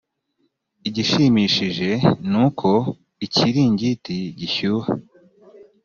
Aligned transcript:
igishimishije 0.87 1.89
ni 2.29 2.37
uko 2.45 2.69
ikiringiti 3.25 4.17
gishyuha. 4.39 4.91